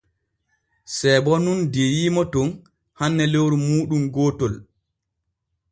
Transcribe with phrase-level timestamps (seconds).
[0.95, 2.49] Seebo nun diiyiimo ton
[2.99, 4.53] hanne lewru muuɗum gootol.